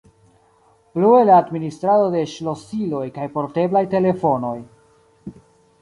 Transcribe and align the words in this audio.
Plue 0.95 1.19
la 1.29 1.35
administrado 1.41 2.09
de 2.17 2.25
ŝlosiloj 2.33 3.05
kaj 3.19 3.31
porteblaj 3.37 3.85
telefonoj. 3.95 4.59